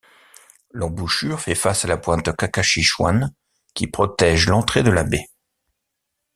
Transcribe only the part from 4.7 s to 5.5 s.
de la baie.